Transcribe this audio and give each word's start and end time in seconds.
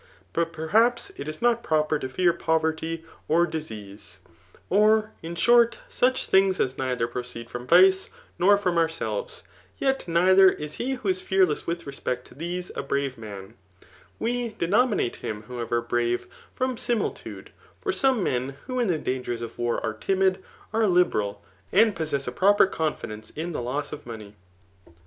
Bm 0.33 0.51
perhaps 0.51 1.11
it 1.15 1.27
k 1.27 1.33
not 1.41 1.63
praper 1.63 2.01
to 2.01 2.09
fear 2.09 2.33
povefty 2.33 3.03
«r 3.29 3.45
&eate, 3.45 3.51
6r, 3.51 3.51
Digitized 3.51 3.69
by 3.69 3.69
Google 3.69 3.91
86 4.01 4.17
THE 4.17 4.77
KICOMACHEAN 4.79 4.79
BOOKttIv 4.81 5.09
in 5.21 5.35
shorty 5.35 5.77
such 5.89 6.25
things 6.25 6.59
as 6.59 6.73
nehher 6.73 7.11
proceed 7.11 7.49
from 7.51 7.67
vice, 7.67 8.09
nor 8.39 8.57
from 8.57 8.77
ourselves; 8.79 9.43
yet 9.77 10.07
neither 10.07 10.49
is 10.49 10.73
he 10.73 10.93
who 10.95 11.07
is 11.09 11.21
fearless 11.21 11.61
widi 11.65 11.85
respect 11.85 12.25
to 12.29 12.33
these 12.33 12.71
a 12.75 12.81
brave 12.81 13.15
man. 13.19 13.53
We 14.17 14.55
denominate 14.57 15.21
faim^ 15.21 15.45
however, 15.45 15.81
brave 15.83 16.25
from 16.55 16.77
simifitude; 16.77 17.49
for 17.79 17.91
some 17.91 18.23
men, 18.23 18.55
whoJn 18.67 18.87
the 18.87 18.97
dangers 18.97 19.43
of 19.43 19.59
war 19.59 19.79
are 19.85 19.93
dmid, 19.93 20.37
are 20.73 20.81
liheral, 20.81 21.37
and 21.71 21.95
possess 21.95 22.27
a 22.27 22.31
pro* 22.31 22.55
pi^ 22.55 22.71
confidence 22.71 23.29
in 23.29 23.51
the 23.53 23.61
loss 23.61 23.93
of 23.93 24.07
money. 24.07 24.35